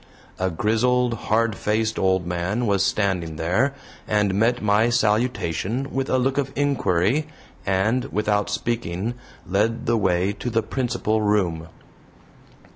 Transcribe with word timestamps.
A 0.39 0.49
grizzled, 0.49 1.13
hard 1.13 1.55
faced 1.55 1.99
old 1.99 2.25
man 2.25 2.65
was 2.65 2.83
standing 2.83 3.35
there, 3.35 3.75
and 4.07 4.33
met 4.33 4.59
my 4.59 4.89
salutation 4.89 5.93
with 5.93 6.09
a 6.09 6.17
look 6.17 6.39
of 6.39 6.51
inquiry, 6.55 7.27
and, 7.67 8.05
without 8.05 8.49
speaking, 8.49 9.13
led 9.47 9.85
the 9.85 9.97
way 9.97 10.33
to 10.39 10.49
the 10.49 10.63
principal 10.63 11.21
room. 11.21 11.67